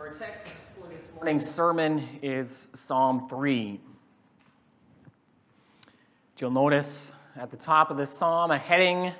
[0.00, 3.78] our text for this morning's sermon is Psalm 3.
[6.38, 9.12] You'll notice at the top of this psalm a heading,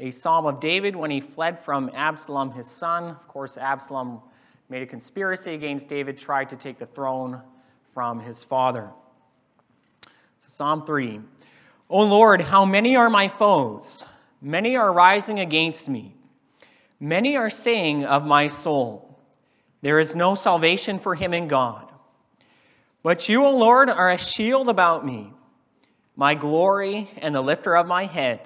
[0.00, 3.04] a psalm of David when he fled from Absalom, his son.
[3.04, 4.20] Of course, Absalom
[4.68, 7.40] made a conspiracy against David, tried to take the throne
[7.94, 8.90] from his father.
[10.40, 11.20] So, Psalm 3
[11.88, 14.04] O Lord, how many are my foes?
[14.42, 16.16] Many are rising against me.
[16.98, 19.05] Many are saying of my soul,
[19.82, 21.90] There is no salvation for him in God.
[23.02, 25.32] But you, O Lord, are a shield about me
[26.16, 28.40] my glory and the lifter of my head.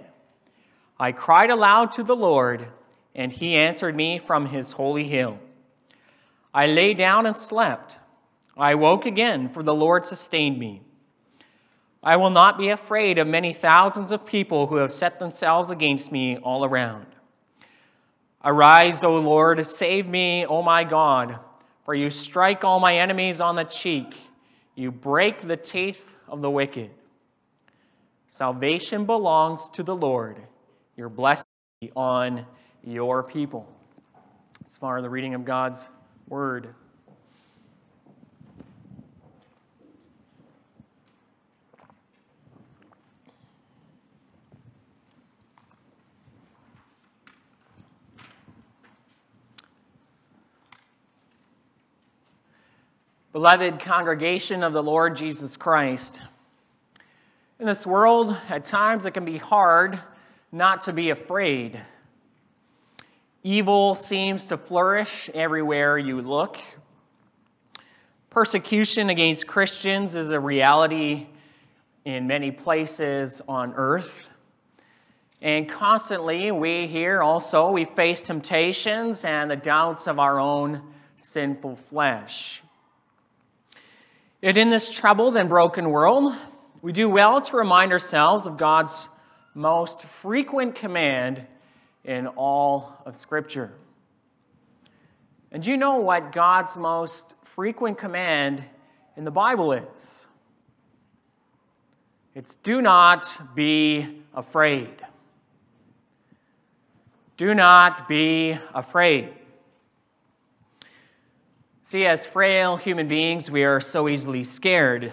[0.99, 2.67] I cried aloud to the Lord,
[3.15, 5.39] and he answered me from his holy hill.
[6.53, 7.97] I lay down and slept.
[8.57, 10.83] I woke again, for the Lord sustained me.
[12.03, 16.11] I will not be afraid of many thousands of people who have set themselves against
[16.11, 17.07] me all around.
[18.43, 21.39] Arise, O Lord, save me, O my God,
[21.85, 24.17] for you strike all my enemies on the cheek.
[24.75, 26.91] You break the teeth of the wicked.
[28.29, 30.39] Salvation belongs to the Lord.
[30.97, 31.47] Your blessing
[31.83, 32.47] be on
[32.83, 33.69] your people.
[34.65, 35.89] As far as the reading of God's
[36.29, 36.75] word.
[53.33, 56.21] Beloved congregation of the Lord Jesus Christ,
[57.61, 60.01] in this world, at times it can be hard
[60.51, 61.81] not to be afraid.
[63.45, 66.59] Evil seems to flourish everywhere you look.
[68.31, 71.29] Persecution against Christians is a reality
[72.05, 74.33] in many places on earth.
[75.41, 80.83] And constantly, we here also, we face temptations and the doubts of our own
[81.15, 82.65] sinful flesh.
[84.43, 86.35] Yet in this troubled and broken world,
[86.81, 89.09] we do well to remind ourselves of God's
[89.53, 91.47] most frequent command
[92.05, 93.75] in all of Scripture.
[95.53, 98.65] And do you know what God's most frequent command
[99.15, 100.27] in the Bible is?
[102.35, 104.95] It's do not be afraid.
[107.37, 109.35] Do not be afraid.
[111.91, 115.13] See, as frail human beings, we are so easily scared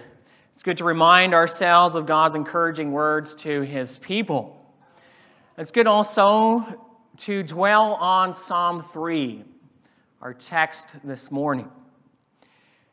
[0.52, 4.64] it's good to remind ourselves of God's encouraging words to his people.
[5.58, 6.64] It's good also
[7.18, 9.44] to dwell on Psalm 3,
[10.22, 11.68] our text this morning.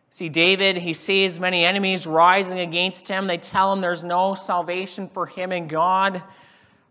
[0.08, 3.26] See, David, he sees many enemies rising against him.
[3.26, 6.22] They tell him there's no salvation for him in God.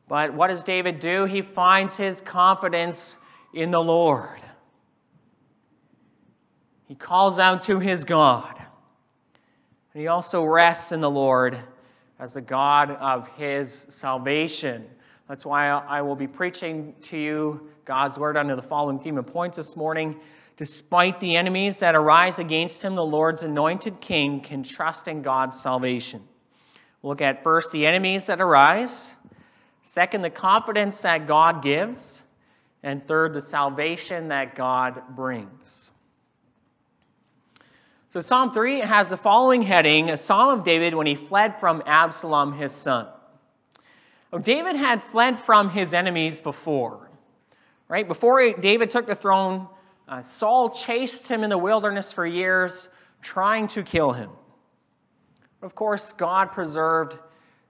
[0.07, 1.25] But what does David do?
[1.25, 3.17] He finds his confidence
[3.51, 4.42] in the Lord.
[6.87, 8.55] He calls out to his God.
[9.93, 11.57] And he also rests in the Lord
[12.19, 14.85] as the God of his salvation.
[15.27, 19.27] That's why I will be preaching to you God's word under the following theme of
[19.27, 20.19] points this morning.
[20.55, 25.59] Despite the enemies that arise against him, the Lord's anointed king can trust in God's
[25.59, 26.21] salvation.
[27.01, 29.15] Look at first the enemies that arise,
[29.81, 32.21] second, the confidence that God gives,
[32.83, 35.89] and third, the salvation that God brings.
[38.13, 41.81] So Psalm 3 has the following heading A Psalm of David when he fled from
[41.87, 43.07] Absalom, his son.
[44.43, 47.09] David had fled from his enemies before.
[47.87, 48.07] Right?
[48.07, 49.67] Before David took the throne,
[50.07, 52.87] uh, Saul chased him in the wilderness for years,
[53.23, 54.29] trying to kill him.
[55.63, 57.17] Of course, God preserved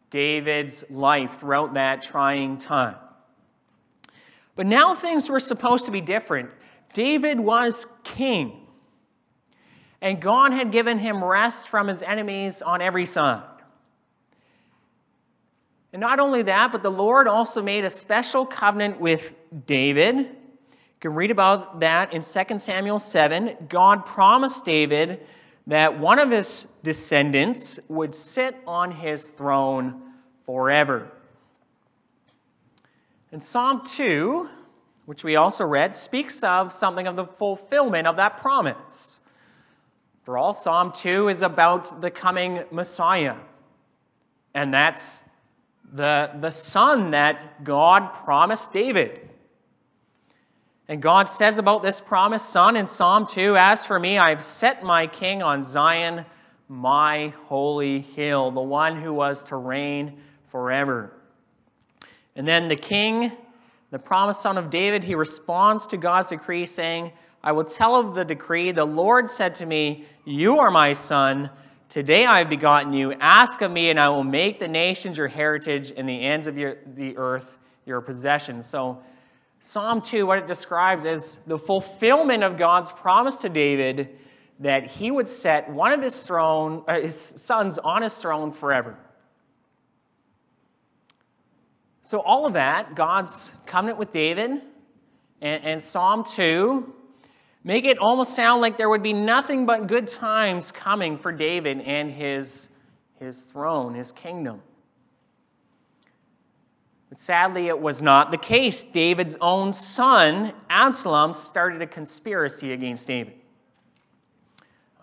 [0.10, 2.96] David's life throughout that trying time.
[4.58, 6.50] But now things were supposed to be different.
[6.92, 8.63] David was king
[10.04, 13.42] and God had given him rest from his enemies on every side.
[15.94, 19.34] And not only that, but the Lord also made a special covenant with
[19.66, 20.18] David.
[20.18, 20.28] You
[21.00, 23.56] can read about that in 2 Samuel 7.
[23.70, 25.26] God promised David
[25.68, 30.02] that one of his descendants would sit on his throne
[30.46, 31.10] forever.
[33.32, 34.50] And Psalm 2,
[35.06, 39.22] which we also read, speaks of something of the fulfillment of that promise.
[40.24, 43.36] For all, Psalm 2 is about the coming Messiah.
[44.54, 45.24] And that's
[45.94, 49.30] the, the son that God promised David.
[50.88, 54.44] And God says about this promised son in Psalm 2 As for me, I have
[54.44, 56.26] set my king on Zion,
[56.70, 61.14] my holy hill, the one who was to reign forever.
[62.36, 63.32] And then the king,
[63.92, 67.12] the promised son of David, he responds to God's decree saying,
[67.44, 68.72] I will tell of the decree.
[68.72, 71.50] The Lord said to me, You are my son.
[71.90, 73.12] Today I have begotten you.
[73.14, 76.58] Ask of me, and I will make the nations your heritage and the ends of
[76.58, 78.62] your, the earth your possession.
[78.62, 79.04] So,
[79.60, 84.18] Psalm 2, what it describes is the fulfillment of God's promise to David
[84.60, 88.98] that he would set one of his, throne, uh, his sons on his throne forever.
[92.02, 94.62] So, all of that, God's covenant with David,
[95.42, 96.94] and, and Psalm 2,
[97.64, 101.82] make it almost sound like there would be nothing but good times coming for David
[101.82, 102.70] and his,
[103.20, 104.62] his throne, his kingdom.
[107.10, 108.86] But sadly, it was not the case.
[108.86, 113.36] David's own son, Absalom, started a conspiracy against David.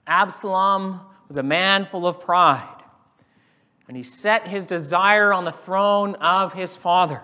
[0.06, 2.82] Absalom was a man full of pride,
[3.86, 7.22] and he set his desire on the throne of his father.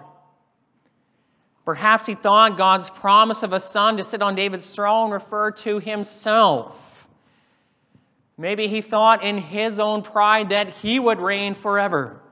[1.67, 5.81] Perhaps he thought God's promise of a son to sit on David's throne referred to
[5.81, 7.09] himself.
[8.39, 12.23] Maybe he thought in his own pride that he would reign forever.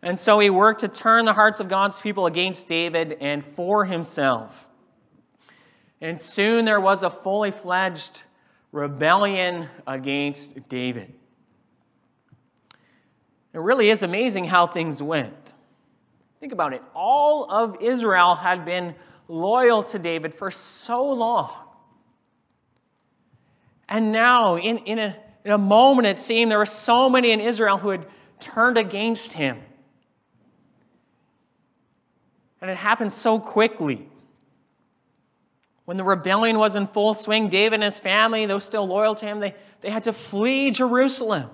[0.00, 3.84] And so he worked to turn the hearts of God's people against David and for
[3.84, 4.66] himself.
[6.00, 8.22] And soon there was a fully fledged
[8.72, 11.12] rebellion against David.
[13.52, 15.52] It really is amazing how things went.
[16.40, 16.82] Think about it.
[16.94, 18.94] All of Israel had been
[19.28, 21.52] loyal to David for so long.
[23.88, 27.40] And now, in, in, a, in a moment, it seemed there were so many in
[27.40, 28.06] Israel who had
[28.38, 29.60] turned against him.
[32.62, 34.08] And it happened so quickly.
[35.84, 39.26] When the rebellion was in full swing, David and his family, those still loyal to
[39.26, 41.50] him, they, they had to flee Jerusalem.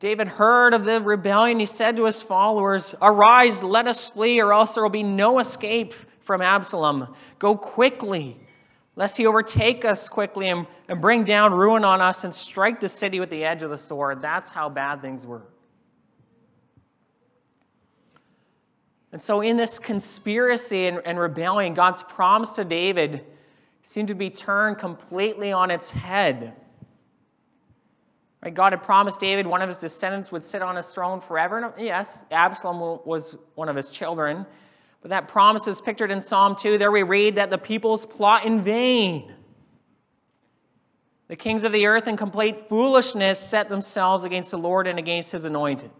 [0.00, 1.58] David heard of the rebellion.
[1.58, 5.40] He said to his followers, Arise, let us flee, or else there will be no
[5.40, 7.14] escape from Absalom.
[7.38, 8.38] Go quickly,
[8.94, 12.88] lest he overtake us quickly and, and bring down ruin on us and strike the
[12.88, 14.22] city with the edge of the sword.
[14.22, 15.42] That's how bad things were.
[19.10, 23.24] And so, in this conspiracy and, and rebellion, God's promise to David
[23.82, 26.54] seemed to be turned completely on its head.
[28.42, 28.54] Right?
[28.54, 31.74] God had promised David one of his descendants would sit on his throne forever.
[31.78, 34.46] yes, Absalom was one of his children.
[35.00, 36.78] But that promise is pictured in Psalm 2.
[36.78, 39.32] There we read that the peoples plot in vain.
[41.28, 45.32] The kings of the earth in complete foolishness set themselves against the Lord and against
[45.32, 45.90] his anointed.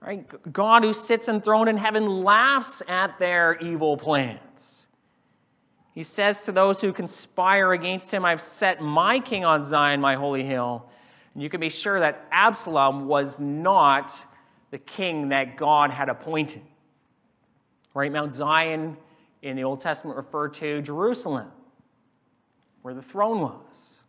[0.00, 0.52] Right?
[0.52, 4.87] God who sits enthroned in heaven laughs at their evil plans.
[5.98, 10.14] He says to those who conspire against him, I've set my king on Zion, my
[10.14, 10.88] holy hill.
[11.34, 14.08] And you can be sure that Absalom was not
[14.70, 16.62] the king that God had appointed.
[17.94, 18.12] Right?
[18.12, 18.96] Mount Zion
[19.42, 21.50] in the Old Testament referred to Jerusalem,
[22.82, 24.04] where the throne was.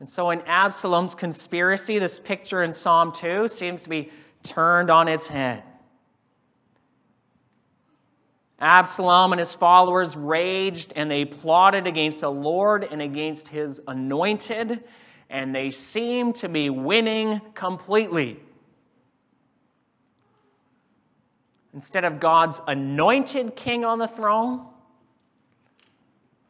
[0.00, 4.10] And so, in Absalom's conspiracy, this picture in Psalm 2 seems to be
[4.42, 5.64] turned on its head.
[8.60, 14.82] Absalom and his followers raged and they plotted against the Lord and against his anointed,
[15.30, 18.40] and they seemed to be winning completely.
[21.72, 24.66] Instead of God's anointed king on the throne,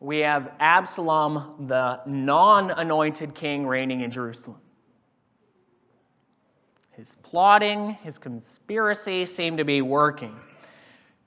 [0.01, 4.61] we have Absalom, the non anointed king, reigning in Jerusalem.
[6.93, 10.37] His plotting, his conspiracy seem to be working.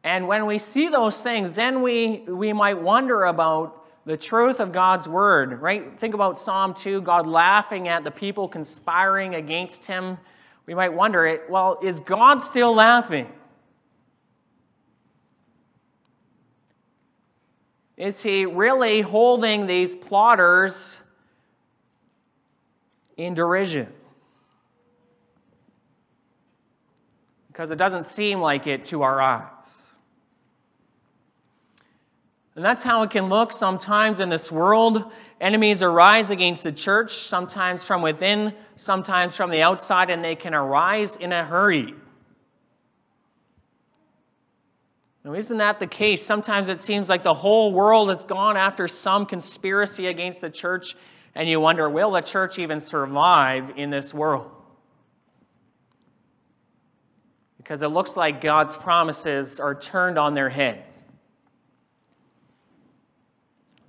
[0.03, 4.71] And when we see those things, then we, we might wonder about the truth of
[4.71, 5.97] God's word, right?
[5.99, 10.17] Think about Psalm 2, God laughing at the people conspiring against him.
[10.65, 13.31] We might wonder, well, is God still laughing?
[17.95, 21.03] Is he really holding these plotters
[23.15, 23.87] in derision?
[27.49, 29.90] Because it doesn't seem like it to our eyes.
[32.55, 35.11] And that's how it can look sometimes in this world.
[35.39, 40.53] Enemies arise against the church, sometimes from within, sometimes from the outside, and they can
[40.53, 41.95] arise in a hurry.
[45.23, 46.21] Now, isn't that the case?
[46.21, 50.95] Sometimes it seems like the whole world has gone after some conspiracy against the church,
[51.35, 54.51] and you wonder, will the church even survive in this world?
[57.57, 60.90] Because it looks like God's promises are turned on their heads.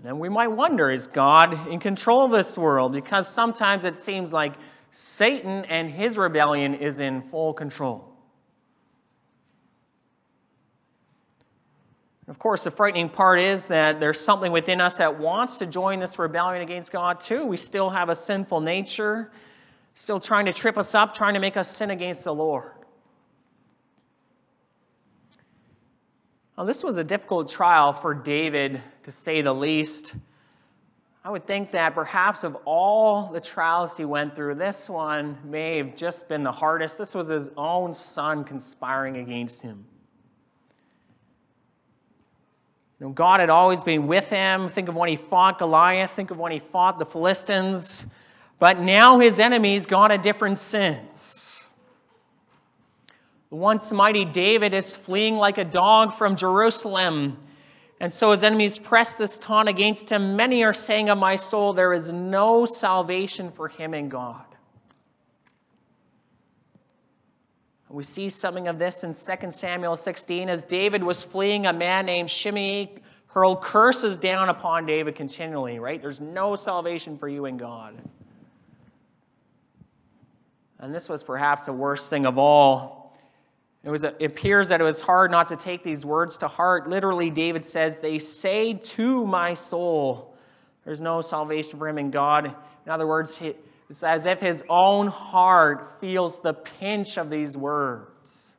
[0.05, 2.93] And we might wonder, is God in control of this world?
[2.93, 4.55] Because sometimes it seems like
[4.91, 8.09] Satan and his rebellion is in full control.
[12.29, 16.01] Of course, the frightening part is that there's something within us that wants to join
[16.01, 17.45] this rebellion against God, too.
[17.45, 19.31] We still have a sinful nature,
[19.95, 22.73] still trying to trip us up, trying to make us sin against the Lord.
[26.57, 30.15] Now, this was a difficult trial for David, to say the least.
[31.25, 35.79] I would think that perhaps of all the trials he went through, this one may
[35.79, 36.99] have just been the hardest.
[36.99, 39.85] This was his own son conspiring against him.
[42.99, 44.69] You know, God had always been with him.
[44.69, 48.07] Think of when he fought Goliath, think of when he fought the Philistines.
[48.59, 51.52] But now his enemies got a different sense.
[53.53, 57.37] Once mighty David is fleeing like a dog from Jerusalem
[58.03, 60.35] and so his enemies press this taunt against him.
[60.35, 64.45] Many are saying of my soul, there is no salvation for him in God.
[67.89, 72.05] We see something of this in 2 Samuel 16 as David was fleeing, a man
[72.05, 72.91] named Shimei
[73.29, 76.03] hurled curses down upon David continually, right?
[76.03, 77.95] There's no salvation for you in God.
[80.81, 83.02] And this was perhaps the worst thing of all
[83.85, 86.89] it, was, it appears that it was hard not to take these words to heart.
[86.89, 90.33] Literally, David says, They say to my soul,
[90.85, 92.47] there's no salvation for him in God.
[92.47, 93.41] In other words,
[93.89, 98.57] it's as if his own heart feels the pinch of these words.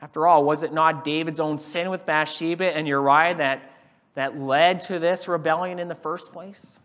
[0.00, 3.72] After all, was it not David's own sin with Bathsheba and Uriah that,
[4.14, 6.78] that led to this rebellion in the first place?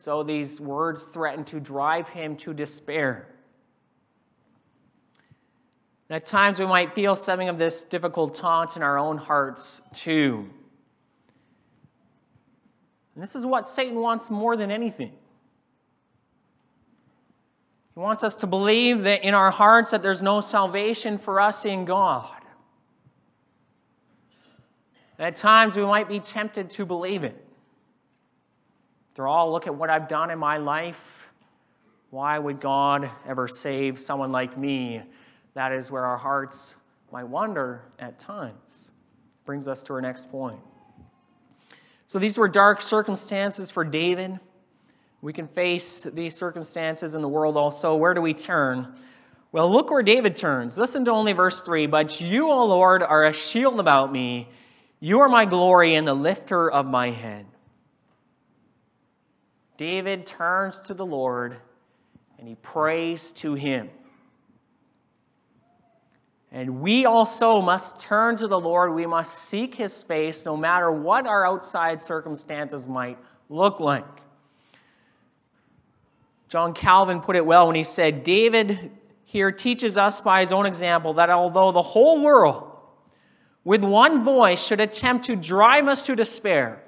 [0.00, 3.28] So these words threaten to drive him to despair.
[6.08, 9.82] And at times we might feel something of this difficult taunt in our own hearts
[9.92, 10.48] too.
[13.14, 15.12] And this is what Satan wants more than anything.
[17.94, 21.66] He wants us to believe that in our hearts that there's no salvation for us
[21.66, 22.40] in God.
[25.18, 27.49] And at times we might be tempted to believe it.
[29.10, 31.28] After all, look at what I've done in my life.
[32.10, 35.02] Why would God ever save someone like me?
[35.54, 36.76] That is where our hearts
[37.12, 38.92] might wander at times.
[39.44, 40.60] Brings us to our next point.
[42.06, 44.38] So these were dark circumstances for David.
[45.22, 47.96] We can face these circumstances in the world also.
[47.96, 48.94] Where do we turn?
[49.52, 50.78] Well, look where David turns.
[50.78, 51.86] Listen to only verse 3.
[51.86, 54.48] But you, O Lord, are a shield about me.
[55.00, 57.46] You are my glory and the lifter of my head.
[59.80, 61.56] David turns to the Lord
[62.38, 63.88] and he prays to him.
[66.52, 68.92] And we also must turn to the Lord.
[68.92, 73.16] We must seek his face no matter what our outside circumstances might
[73.48, 74.04] look like.
[76.50, 78.90] John Calvin put it well when he said, David
[79.24, 82.70] here teaches us by his own example that although the whole world
[83.64, 86.84] with one voice should attempt to drive us to despair,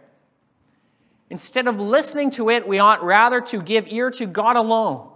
[1.33, 5.09] Instead of listening to it, we ought rather to give ear to God alone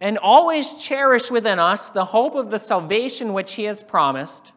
[0.00, 4.52] and always cherish within us the hope of the salvation which He has promised.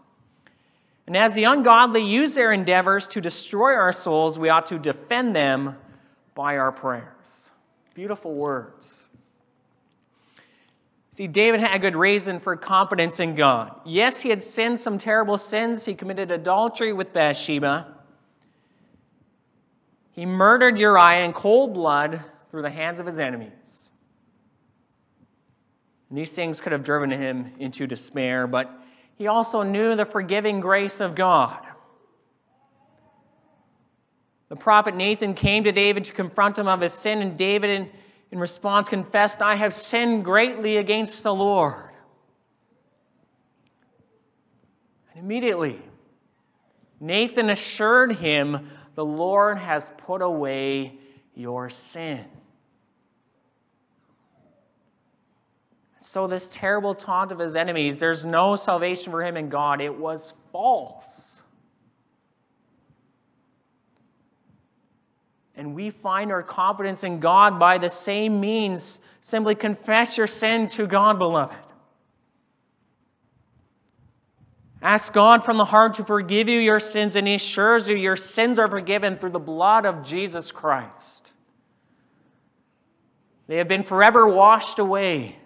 [1.06, 5.36] And as the ungodly use their endeavors to destroy our souls, we ought to defend
[5.36, 5.78] them
[6.34, 7.52] by our prayers.
[7.94, 9.08] Beautiful words.
[11.12, 13.80] See, David had a good reason for confidence in God.
[13.86, 15.86] Yes, he had sinned some terrible sins.
[15.86, 17.94] He committed adultery with Bathsheba.
[20.16, 23.92] He murdered Uriah in cold blood through the hands of his enemies.
[26.10, 28.72] And these things could have driven him into despair, but
[29.18, 31.60] he also knew the forgiving grace of God.
[34.48, 37.90] The prophet Nathan came to David to confront him of his sin, and David, in,
[38.32, 41.90] in response, confessed, I have sinned greatly against the Lord.
[45.14, 45.82] And immediately,
[47.02, 50.98] Nathan assured him the Lord has put away
[51.36, 52.26] your sin.
[56.00, 59.94] So, this terrible taunt of his enemies, there's no salvation for him in God, it
[59.94, 61.42] was false.
[65.58, 69.00] And we find our confidence in God by the same means.
[69.22, 71.56] Simply confess your sin to God, beloved.
[74.86, 78.16] Ask God from the heart to forgive you your sins, and He assures you your
[78.16, 81.34] sins are forgiven through the blood of Jesus Christ.
[83.48, 85.38] They have been forever washed away.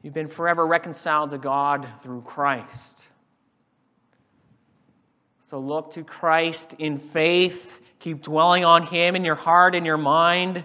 [0.00, 3.06] You've been forever reconciled to God through Christ.
[5.42, 7.82] So look to Christ in faith.
[7.98, 10.64] Keep dwelling on Him in your heart and your mind.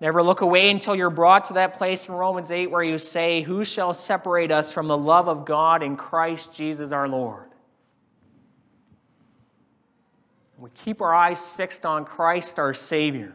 [0.00, 3.42] Never look away until you're brought to that place in Romans 8 where you say,
[3.42, 7.50] Who shall separate us from the love of God in Christ Jesus our Lord?
[10.56, 13.34] We keep our eyes fixed on Christ our Savior.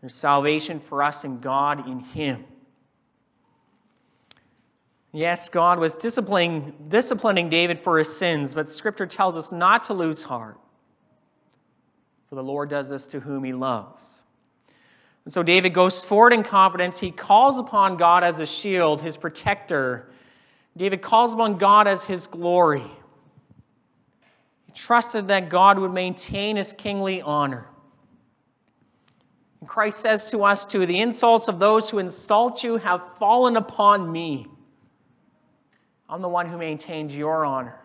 [0.00, 2.44] There's salvation for us in God in Him.
[5.12, 9.94] Yes, God was disciplining, disciplining David for his sins, but Scripture tells us not to
[9.94, 10.58] lose heart.
[12.28, 14.23] For the Lord does this to whom He loves.
[15.24, 16.98] And so David goes forward in confidence.
[16.98, 20.10] He calls upon God as a shield, his protector.
[20.76, 22.84] David calls upon God as his glory.
[24.66, 27.66] He trusted that God would maintain his kingly honor.
[29.60, 33.56] And Christ says to us too, the insults of those who insult you have fallen
[33.56, 34.46] upon me.
[36.06, 37.80] I'm the one who maintains your honor.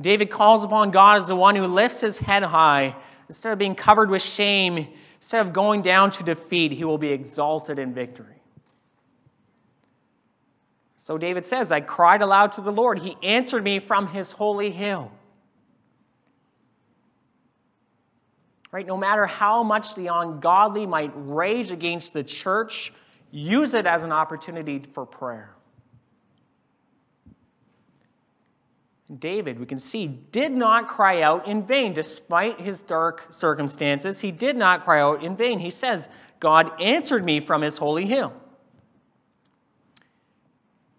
[0.00, 2.94] David calls upon God as the one who lifts his head high.
[3.28, 4.86] Instead of being covered with shame,
[5.18, 8.34] instead of going down to defeat, he will be exalted in victory.
[10.96, 12.98] So David says, I cried aloud to the Lord.
[12.98, 15.12] He answered me from his holy hill.
[18.70, 18.86] Right?
[18.86, 22.92] No matter how much the ungodly might rage against the church,
[23.30, 25.54] use it as an opportunity for prayer.
[29.16, 34.20] David, we can see, did not cry out in vain despite his dark circumstances.
[34.20, 35.58] He did not cry out in vain.
[35.58, 36.10] He says,
[36.40, 38.34] God answered me from his holy hill.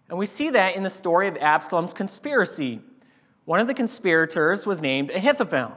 [0.08, 2.80] And we see that in the story of Absalom's conspiracy.
[3.44, 5.76] One of the conspirators was named Ahithophel.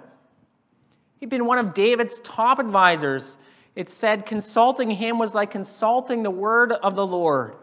[1.20, 3.38] He'd been one of David's top advisors.
[3.76, 7.56] It said consulting him was like consulting the word of the Lord.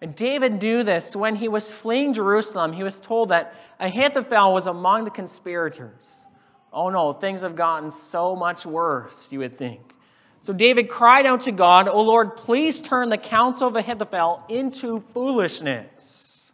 [0.00, 1.16] And David knew this.
[1.16, 6.26] When he was fleeing Jerusalem, he was told that Ahithophel was among the conspirators.
[6.72, 9.94] Oh no, things have gotten so much worse, you would think.
[10.40, 15.00] So David cried out to God, Oh Lord, please turn the counsel of Ahithophel into
[15.12, 16.52] foolishness.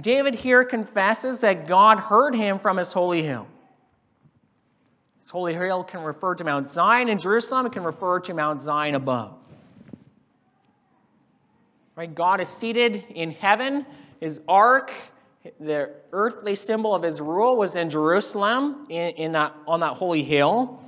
[0.00, 3.46] David here confesses that God heard him from his holy hill.
[5.20, 8.60] His holy hill can refer to Mount Zion in Jerusalem, it can refer to Mount
[8.60, 9.38] Zion above.
[11.96, 12.14] Right?
[12.14, 13.86] God is seated in heaven.
[14.20, 14.92] His ark,
[15.58, 20.22] the earthly symbol of his rule, was in Jerusalem in, in that, on that holy
[20.22, 20.82] hill.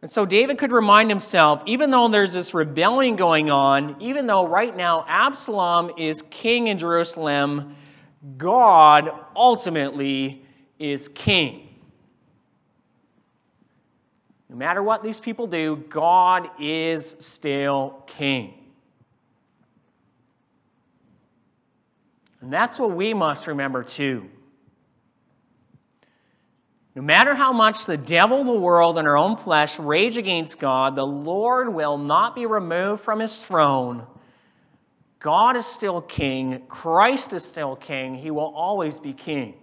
[0.00, 4.46] And so David could remind himself, even though there's this rebellion going on, even though
[4.46, 7.76] right now Absalom is king in Jerusalem,
[8.38, 10.42] God ultimately
[10.78, 11.68] is king.
[14.48, 18.65] No matter what these people do, God is still king.
[22.46, 24.30] And that's what we must remember too.
[26.94, 30.94] No matter how much the devil, the world, and our own flesh rage against God,
[30.94, 34.06] the Lord will not be removed from his throne.
[35.18, 36.62] God is still king.
[36.68, 38.14] Christ is still king.
[38.14, 39.56] He will always be king.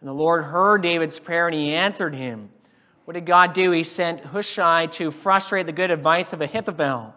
[0.00, 2.48] And the Lord heard David's prayer and he answered him.
[3.04, 3.70] What did God do?
[3.70, 7.14] He sent Hushai to frustrate the good advice of Ahithophel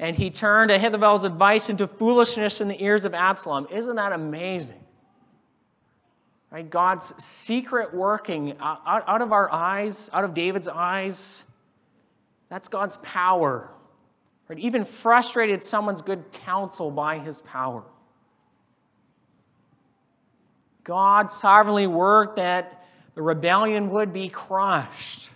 [0.00, 3.68] and he turned Ahithophel's advice into foolishness in the ears of Absalom.
[3.70, 4.82] Isn't that amazing?
[6.50, 6.68] Right?
[6.68, 11.44] God's secret working out, out of our eyes, out of David's eyes.
[12.48, 13.70] That's God's power.
[14.48, 14.58] Right?
[14.58, 17.84] Even frustrated someone's good counsel by his power.
[20.82, 25.30] God sovereignly worked that the rebellion would be crushed.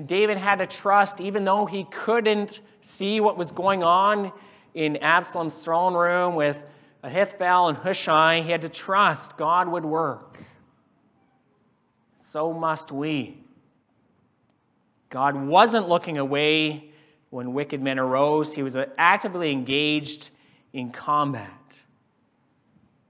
[0.00, 4.32] And David had to trust, even though he couldn't see what was going on
[4.72, 6.64] in Absalom's throne room with
[7.02, 10.38] Ahithophel and Hushai, he had to trust God would work.
[12.18, 13.44] So must we.
[15.10, 16.92] God wasn't looking away
[17.28, 20.30] when wicked men arose, he was actively engaged
[20.72, 21.50] in combat.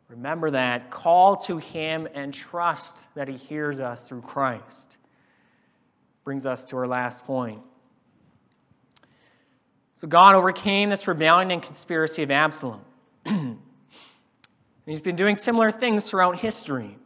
[0.09, 0.91] Remember that.
[0.91, 4.97] Call to him and trust that he hears us through Christ
[6.31, 7.61] brings us to our last point.
[9.97, 12.81] So God overcame this rebellion and conspiracy of Absalom.
[13.27, 13.59] and
[14.87, 16.97] he's been doing similar things throughout history.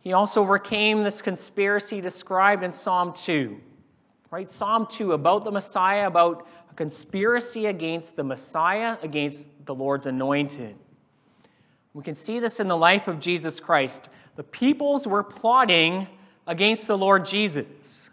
[0.00, 3.60] He also overcame this conspiracy described in Psalm 2.
[4.32, 4.50] Right?
[4.50, 10.74] Psalm 2 about the Messiah, about a conspiracy against the Messiah, against the Lord's anointed.
[11.94, 14.08] We can see this in the life of Jesus Christ.
[14.34, 16.08] The peoples were plotting
[16.46, 18.10] against the Lord Jesus.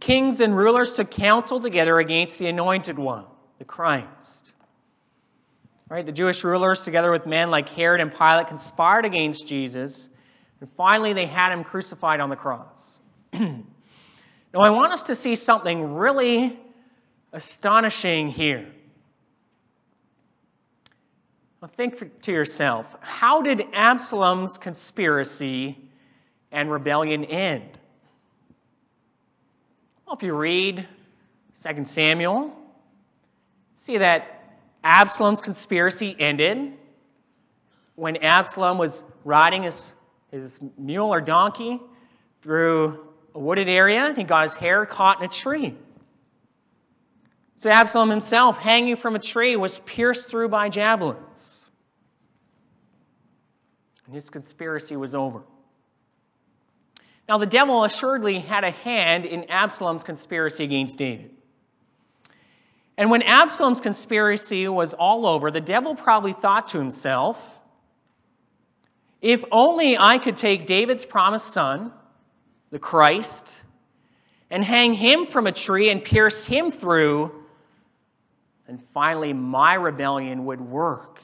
[0.00, 3.24] Kings and rulers took counsel together against the anointed one.
[3.58, 4.52] the Christ.
[5.88, 6.04] Right?
[6.04, 10.08] The Jewish rulers, together with men like Herod and Pilate, conspired against Jesus,
[10.60, 13.00] and finally they had him crucified on the cross.
[13.32, 13.62] now,
[14.56, 16.58] I want us to see something really
[17.32, 18.66] astonishing here.
[21.60, 25.78] Well, think to yourself how did Absalom's conspiracy
[26.52, 27.78] and rebellion end?
[30.06, 30.86] Well, if you read
[31.60, 32.54] 2 Samuel,
[33.74, 36.74] see that Absalom's conspiracy ended
[37.94, 39.92] when Absalom was riding his,
[40.30, 41.80] his mule or donkey
[42.42, 44.06] through a wooded area.
[44.06, 45.76] And he got his hair caught in a tree.
[47.56, 51.70] So Absalom himself, hanging from a tree, was pierced through by javelins.
[54.04, 55.42] And his conspiracy was over.
[57.28, 61.30] Now, the devil assuredly had a hand in Absalom's conspiracy against David.
[62.96, 67.58] And when Absalom's conspiracy was all over, the devil probably thought to himself,
[69.20, 71.92] if only I could take David's promised son,
[72.70, 73.60] the Christ,
[74.50, 77.32] and hang him from a tree and pierce him through,
[78.66, 81.20] then finally my rebellion would work.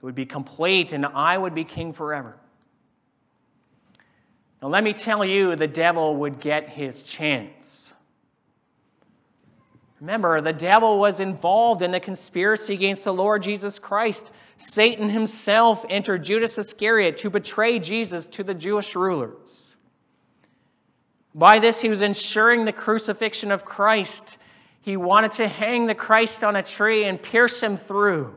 [0.00, 2.36] It would be complete, and I would be king forever.
[4.60, 7.94] Now, let me tell you, the devil would get his chance.
[10.00, 14.30] Remember, the devil was involved in the conspiracy against the Lord Jesus Christ.
[14.56, 19.76] Satan himself entered Judas Iscariot to betray Jesus to the Jewish rulers.
[21.34, 24.38] By this, he was ensuring the crucifixion of Christ.
[24.80, 28.34] He wanted to hang the Christ on a tree and pierce him through.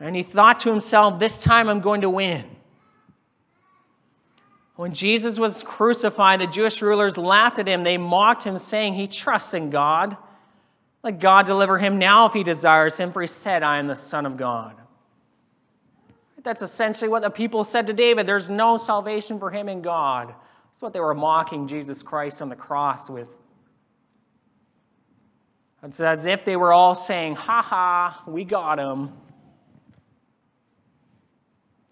[0.00, 2.44] And he thought to himself, This time I'm going to win.
[4.80, 7.82] When Jesus was crucified, the Jewish rulers laughed at him.
[7.82, 10.16] They mocked him, saying, He trusts in God.
[11.02, 13.94] Let God deliver him now if he desires him, for he said, I am the
[13.94, 14.74] Son of God.
[16.42, 18.26] That's essentially what the people said to David.
[18.26, 20.34] There's no salvation for him in God.
[20.70, 23.36] That's what they were mocking Jesus Christ on the cross with.
[25.82, 29.12] It's as if they were all saying, Ha ha, we got him.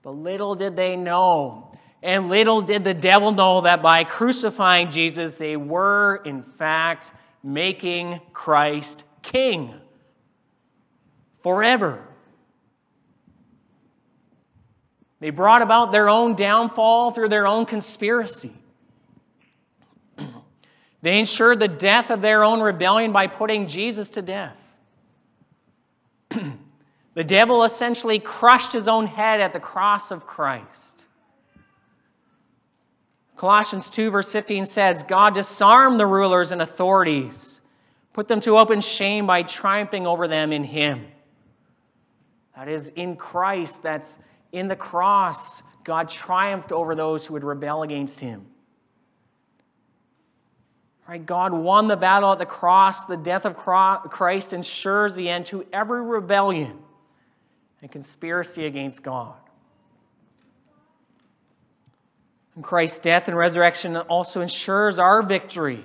[0.00, 1.67] But little did they know
[2.02, 8.20] and little did the devil know that by crucifying Jesus, they were, in fact, making
[8.32, 9.74] Christ king
[11.42, 12.04] forever.
[15.20, 18.52] They brought about their own downfall through their own conspiracy.
[21.02, 24.76] they ensured the death of their own rebellion by putting Jesus to death.
[27.14, 30.97] the devil essentially crushed his own head at the cross of Christ.
[33.38, 37.60] Colossians 2, verse 15 says, God disarmed the rulers and authorities,
[38.12, 41.06] put them to open shame by triumphing over them in Him.
[42.56, 44.18] That is, in Christ, that's
[44.50, 48.44] in the cross, God triumphed over those who would rebel against Him.
[51.08, 51.24] Right?
[51.24, 53.06] God won the battle at the cross.
[53.06, 56.76] The death of Christ ensures the end to every rebellion
[57.80, 59.36] and conspiracy against God.
[62.58, 65.84] And Christ's death and resurrection also ensures our victory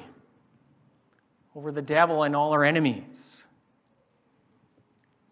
[1.56, 3.46] over the devil and all our enemies.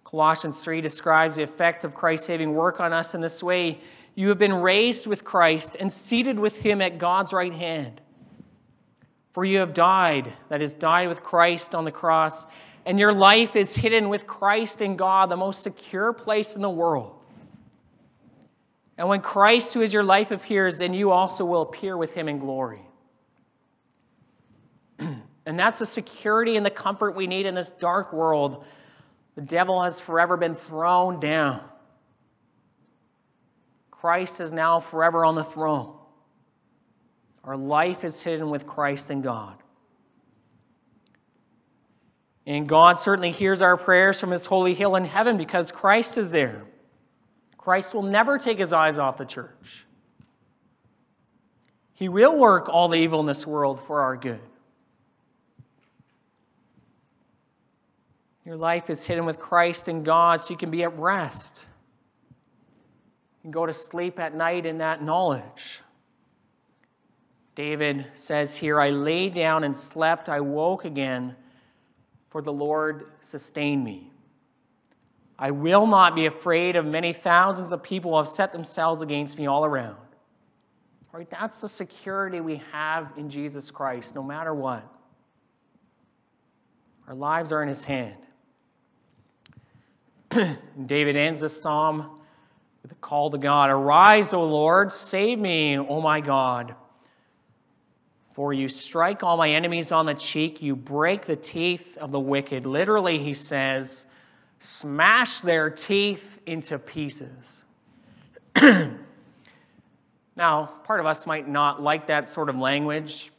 [0.03, 3.81] Colossians 3 describes the effect of Christ's saving work on us in this way
[4.13, 8.01] You have been raised with Christ and seated with him at God's right hand.
[9.31, 12.45] For you have died, that is, died with Christ on the cross,
[12.85, 16.69] and your life is hidden with Christ in God, the most secure place in the
[16.69, 17.20] world.
[18.97, 22.27] And when Christ, who is your life, appears, then you also will appear with him
[22.27, 22.81] in glory.
[24.99, 28.65] and that's the security and the comfort we need in this dark world.
[29.35, 31.63] The devil has forever been thrown down.
[33.89, 35.95] Christ is now forever on the throne.
[37.43, 39.57] Our life is hidden with Christ in God.
[42.45, 46.31] And God certainly hears our prayers from his holy hill in heaven because Christ is
[46.31, 46.65] there.
[47.61, 49.85] Christ will never take his eyes off the church.
[51.93, 54.41] He will work all the evil in this world for our good.
[58.43, 61.65] Your life is hidden with Christ and God so you can be at rest.
[62.31, 65.81] You can go to sleep at night in that knowledge.
[67.53, 71.35] David says here, I lay down and slept, I woke again,
[72.29, 74.10] for the Lord sustained me.
[75.41, 79.39] I will not be afraid of many thousands of people who have set themselves against
[79.39, 79.97] me all around.
[81.11, 81.27] Right?
[81.31, 84.87] That's the security we have in Jesus Christ, no matter what.
[87.07, 88.17] Our lives are in his hand.
[90.85, 92.21] David ends this psalm
[92.83, 96.75] with a call to God Arise, O Lord, save me, O my God.
[98.33, 102.19] For you strike all my enemies on the cheek, you break the teeth of the
[102.19, 102.67] wicked.
[102.67, 104.05] Literally, he says,
[104.61, 107.63] smash their teeth into pieces.
[110.35, 113.31] now, part of us might not like that sort of language,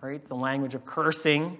[0.00, 0.14] right?
[0.14, 1.58] It's the language of cursing.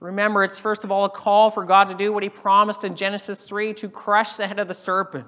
[0.00, 2.96] Remember, it's first of all a call for God to do what he promised in
[2.96, 5.26] Genesis 3 to crush the head of the serpent.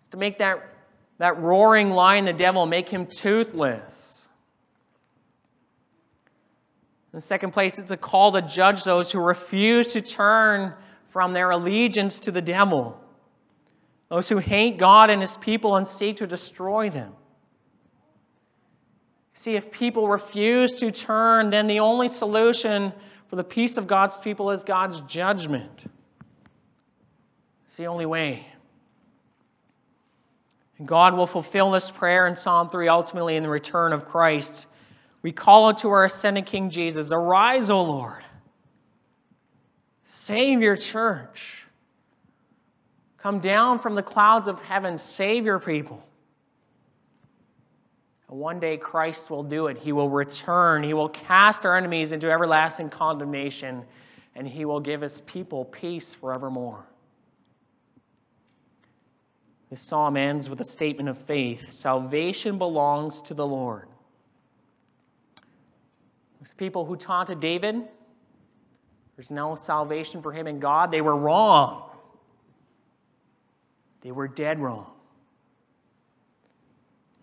[0.00, 0.66] It's to make that,
[1.18, 4.21] that roaring lion, the devil, make him toothless.
[7.12, 10.72] In the second place, it's a call to judge those who refuse to turn
[11.08, 12.98] from their allegiance to the devil,
[14.08, 17.12] those who hate God and his people and seek to destroy them.
[19.34, 22.92] See, if people refuse to turn, then the only solution
[23.26, 25.84] for the peace of God's people is God's judgment.
[27.66, 28.46] It's the only way.
[30.78, 34.66] And God will fulfill this prayer in Psalm 3 ultimately in the return of Christ.
[35.22, 38.22] We call out to our ascended King Jesus Arise, O Lord.
[40.02, 41.66] Save your church.
[43.18, 44.98] Come down from the clouds of heaven.
[44.98, 46.04] Save your people.
[48.32, 49.78] One day Christ will do it.
[49.78, 50.82] He will return.
[50.82, 53.84] He will cast our enemies into everlasting condemnation,
[54.34, 56.86] and he will give his people peace forevermore.
[59.68, 63.88] This psalm ends with a statement of faith salvation belongs to the Lord.
[66.42, 67.76] Those people who taunted David,
[69.14, 71.88] there's no salvation for him in God, they were wrong.
[74.00, 74.90] They were dead wrong.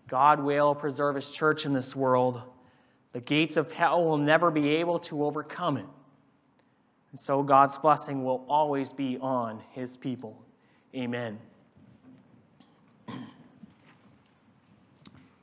[0.08, 2.40] God will preserve his church in this world.
[3.12, 5.86] The gates of hell will never be able to overcome it.
[7.10, 10.42] And so God's blessing will always be on his people.
[10.94, 11.38] Amen.